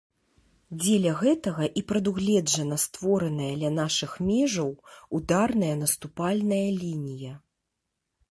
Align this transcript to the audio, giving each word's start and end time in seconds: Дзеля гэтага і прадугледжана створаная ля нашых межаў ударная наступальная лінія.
Дзеля 0.83 1.11
гэтага 1.17 1.65
і 1.81 1.83
прадугледжана 1.89 2.77
створаная 2.85 3.51
ля 3.63 3.69
нашых 3.75 4.11
межаў 4.31 4.69
ударная 5.17 5.71
наступальная 5.85 6.65
лінія. 6.81 7.33